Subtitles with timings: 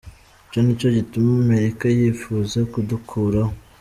[0.47, 3.53] Ico nico gituma Amerika yipfuza kudukuraho.